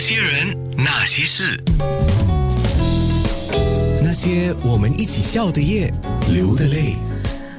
[0.00, 1.62] 些人，那些事，
[4.02, 5.92] 那些我们一起笑的夜，
[6.32, 6.94] 流的泪。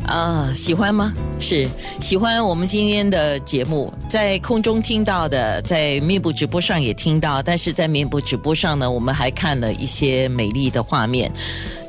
[0.07, 1.13] 啊，喜欢吗？
[1.39, 1.69] 是
[1.99, 11.32] 喜欢我们今天的节目，在空中听到的，在面部直播上也听到，但是在面部直播上呢，我们还看了一些美丽的画面。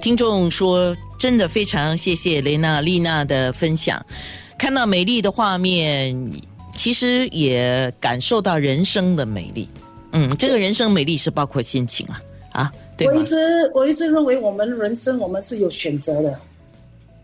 [0.02, 4.04] 听众说，真的非常谢谢雷娜丽娜的分享，
[4.58, 6.30] 看到美丽的画面，
[6.76, 9.66] 其实也感受到人生的美丽。
[10.12, 12.22] 嗯，这个人生美丽是包括心情啊
[12.52, 13.24] 啊，对我一？
[13.24, 13.36] 直
[13.74, 16.38] 我一直认为我们人生我们是有选择的，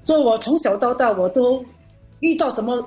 [0.04, 1.64] 所以我从小到大我都
[2.20, 2.82] 遇到什么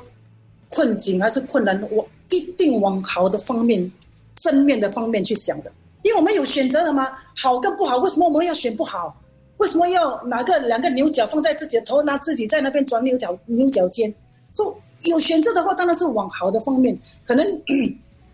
[0.69, 3.91] 困境还是困难，我一定往好的方面、
[4.37, 5.71] 正面的方面去想的，
[6.01, 9.15] 因为我们有选择的嘛，好跟不好，为什么我们要选不好？
[9.57, 14.11] 为什么要拿个两个牛角放在自己的头，拿自己在那边转牛角牛角尖？
[14.55, 17.45] 就有选择的话，当然是往好的方面，可能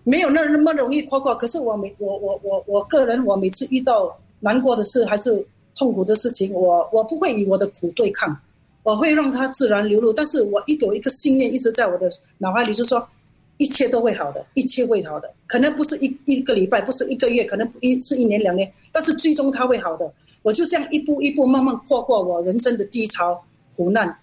[0.07, 1.35] 没有那那么容易跨过。
[1.35, 8.33] 可是我每我我我我个人，我每次遇到难过的事还是痛苦的事情，我我不会以我的苦对抗，
[8.83, 10.13] 我会让它自然流露。
[10.13, 13.05] 但是我一有一个信念一直在我的脑海里，就说
[13.57, 15.29] 一切都会好的，一切会好的。
[15.45, 20.09] 可能不是一一个礼拜，不是一个月，可能一是一年两年，但是最终它会好的。
[20.41, 23.43] 我就这样一步一步慢慢跨过我人生的低潮
[23.75, 24.17] 苦难。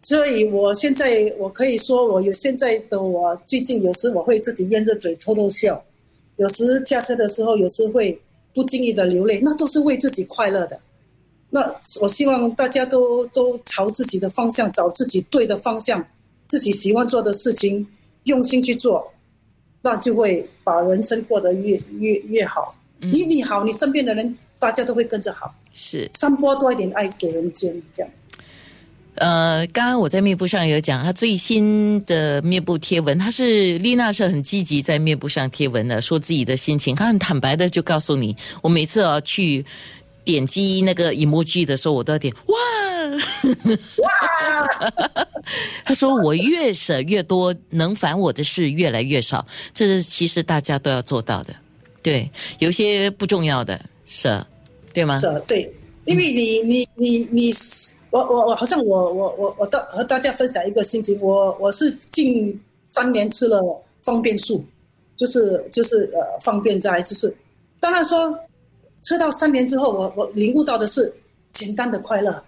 [0.00, 5.82] 所以我现在我可以说，我有现在的我，最近有时我会自己咽着嘴偷偷笑，
[6.36, 8.16] 有时驾车的时候，有时会
[8.54, 10.78] 不经意的流泪，那都是为自己快乐的。
[11.50, 16.06] 那我希望大家都都朝自己的方向找自己对的方向，
[16.46, 17.84] 自己喜欢做的事情，
[18.24, 19.10] 用心去做，
[19.82, 22.74] 那就会把人生过得越越越好。
[23.00, 28.12] 你你好，你身边的人大家都会跟着好，是散播多一点爱给人间，这样。
[29.16, 39.64] 呃，刚刚我在面部上有讲，她最新的面部贴文，她是丽娜是很积极在面部上贴文的，说自己的心情，他很坦白的就告诉你，我每次啊去
[40.24, 42.56] 点击那个 emoji 的时候，我都要点哇
[44.02, 44.10] 哇，
[45.84, 51.54] 他说我越舍越多，能烦我的事越来越少，这是其实大家都要做到的，
[52.02, 54.46] 对，有些不重要的舍，
[54.92, 55.18] 对吗？
[55.20, 55.72] 舍，对，
[56.04, 57.54] 因为你你你你，
[58.16, 63.62] 我我我好像我我我我大和大家分享一个心情，我我是近三年吃了
[64.00, 64.64] 方便素，
[65.16, 67.34] 就是就是呃方便斋，就是
[67.78, 68.34] 当然说
[69.02, 71.12] 吃到三年之后，我我领悟到的是
[71.52, 72.42] 简单的快乐，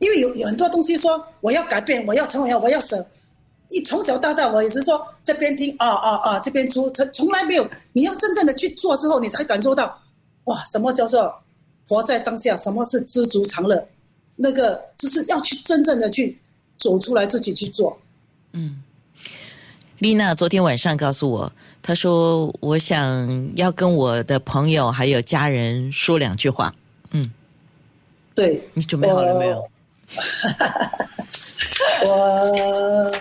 [0.00, 3.06] 因为有有很多东西说我要改变，我要成为我要舍。
[3.70, 7.64] 一从小到大，我也是说这边听啊啊啊，这边出，从从来没有。
[7.92, 9.96] 你要真正的去做之后，你才感受到，
[10.44, 11.32] 哇，什么叫做
[11.86, 12.56] 活在当下？
[12.56, 13.86] 什么是知足常乐？
[14.40, 16.38] 那个就是要去真正的去
[16.78, 17.98] 走出来，自己去做。
[18.52, 18.82] 嗯
[19.98, 26.72] 丽娜昨天晚上告诉我，她说我想要跟我的朋友还有家人说两句话。
[27.10, 27.28] 嗯，
[28.32, 29.68] 对，你准备好了没有？
[32.06, 33.12] 我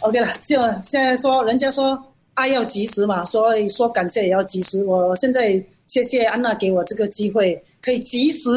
[0.00, 2.00] OK 了，就现在说，人家说
[2.34, 4.84] 爱要及时嘛，所以说感谢也要及时。
[4.84, 8.48] 我现在谢谢安娜给我这个机会，可以及时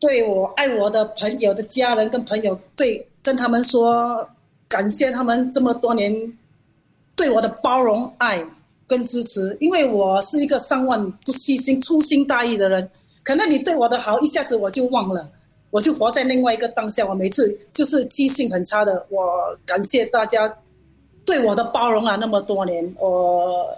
[0.00, 4.28] 对我爱我的朋友的家人跟朋友，对跟他们说
[4.68, 6.38] 感谢他们这么多年
[7.16, 8.44] 对我的包容、爱
[8.86, 9.56] 跟支持。
[9.60, 12.88] 因为我是一个上万不细心、粗心大意的人，
[13.24, 15.28] 可能你对我的好，一下子我就忘了。
[15.70, 19.04] 我就活在另外一个当下，我每次就是记性很差的。
[19.10, 20.50] 我感谢大家
[21.26, 23.68] 对我的包容啊，那么多年，我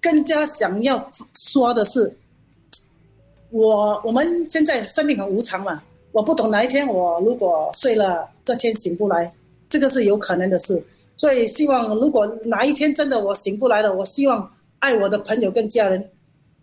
[0.00, 2.10] 更加想要说的是，
[3.56, 9.32] 我我们现在生命很无常嘛，我不懂哪一天我如果睡了，这天醒不来，
[9.70, 10.82] 这个是有可能的事。
[11.16, 14.46] 所以希望如果哪一天真的我醒不来了，我希望
[14.80, 16.06] 爱我的朋友跟家人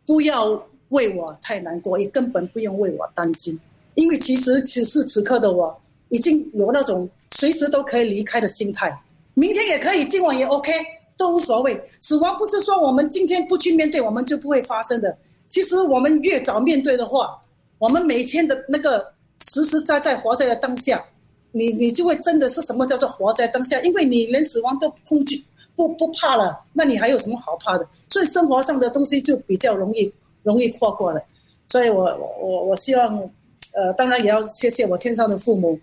[0.06, 3.60] 不要为我太难过，也根本不用为我担心。
[3.96, 5.75] 因为其实此时此刻的我，
[6.10, 8.96] 已经有那种随时都可以离开的心态，
[9.34, 10.72] 明天也可以，今晚也 OK，
[11.18, 11.81] 都无所谓。
[12.00, 15.18] 死亡不是说我们今天不去面对，我们就不会发生的。
[15.54, 17.40] 其实我们越早面对的话，
[17.78, 19.14] 我们每天的那个
[19.52, 21.06] 实实在在活在了当下，
[21.52, 23.80] 你你就会真的是什么叫做活在当下？
[23.82, 25.40] 因为你连死亡都恐惧
[25.76, 27.88] 不不怕了，那你还有什么好怕的？
[28.10, 30.12] 所以生活上的东西就比较容易
[30.42, 31.22] 容易跨过了。
[31.70, 32.04] 所以我
[32.42, 33.30] 我我希望。
[33.76, 35.80] 呃，当然也要谢谢我天上的父母，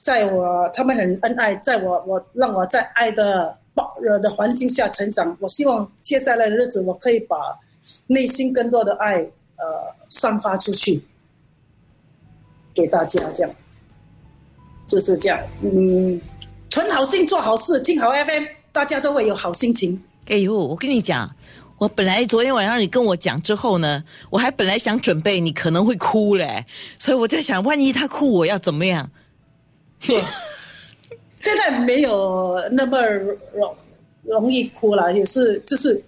[0.00, 5.36] 在我他们很恩爱，在我我让我在爱的包热的环境下成长。
[5.38, 7.36] 我希望接下来的日子，我可以把
[8.06, 9.20] 内心更多的爱
[9.56, 9.64] 呃
[10.10, 11.02] 散发出去，
[12.74, 13.50] 给大家这样，
[14.86, 15.38] 就是这样。
[15.62, 16.20] 嗯，
[16.70, 20.00] 存好心做好事，听好 FM，大家都会有好心情。
[20.26, 21.34] 哎呦，我跟你讲，
[21.78, 26.66] 我本来昨天晚上你跟我讲之后呢，我还本来想准备你可能会哭嘞，
[26.98, 29.10] 所以我在想，万一他哭，我要怎么样？
[30.06, 30.22] 对，
[31.40, 33.76] 现在没有那么容
[34.22, 36.02] 容易哭了，也是就是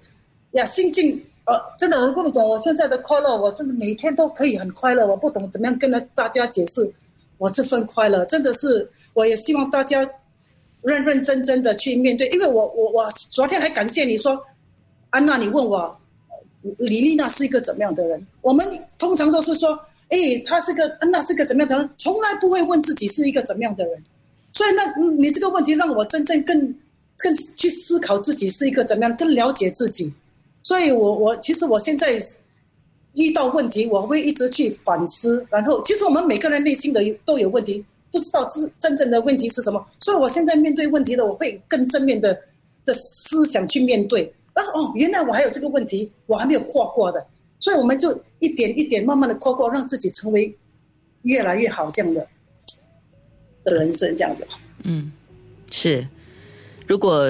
[0.53, 6.88] 呀，心境呃，真的，我跟你讲，我现在的快乐，我真的每天都可以很快乐，我不懂怎么样跟大家解释
[7.38, 10.08] 我这份快乐，真的是，我也希望大家
[10.82, 14.41] 认认真真的去面对，因为我我我昨天还感谢你说，
[15.11, 15.99] 安娜，你问我
[16.79, 18.64] 李丽娜是一个怎么样的人，我们
[18.97, 19.79] 通常都是说。
[20.12, 21.88] 哎，她是个，安娜是个怎么样的人？
[21.97, 24.02] 从来不会问自己是一个怎么样的人，
[24.52, 24.82] 所以那
[25.17, 26.61] 你这个问题让我真正更
[27.17, 30.12] 更去思考自己是一个怎么样，更了解自己。
[30.62, 32.21] 所以我我其实我现在
[33.15, 35.45] 遇到问题，我会一直去反思。
[35.51, 39.85] 然后，其实我们每个人内心的都有问题，不知道真真正的问题是什么。
[40.01, 42.39] 所以我现在面对问题的，我会更正面的
[42.85, 44.33] 的思想去面对。
[44.55, 47.27] 然后哦，原来我还有这个问题，我还没有跨过的。
[47.59, 50.55] 所以我们就一点一点慢慢的跨过，让自己成为
[51.23, 52.27] 越来越好这样的
[53.65, 54.47] 的人生，这样子。
[54.83, 55.12] 嗯，
[55.71, 56.07] 是。
[56.87, 57.25] 如果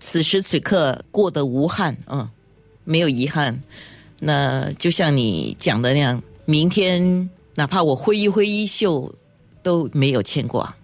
[0.00, 2.28] 此时此刻过得无憾，嗯，
[2.86, 3.60] 没有遗憾，
[4.20, 9.14] 那就像你讲的那样，明天哪怕我挥一挥衣袖
[9.62, 10.74] 都没有牵挂。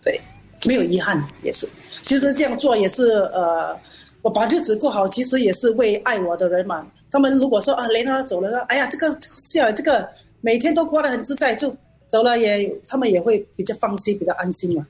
[0.00, 0.18] 对，
[0.64, 1.68] 没有遗憾也是。
[2.04, 3.78] 其实这样做也是呃。
[4.22, 6.86] 我把日子过好，其实也是为爱我的人嘛。
[7.10, 10.06] 他们如果说啊，雷娜走了，哎呀，这个是这个
[10.42, 11.74] 每天都过得很自在，就
[12.06, 14.86] 走了也，他们也会比较放心，比较安心嘛。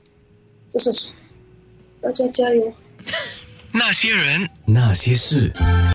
[0.69, 0.91] 就是
[2.01, 2.73] 大家加油。
[3.71, 5.49] 那些人，那些事。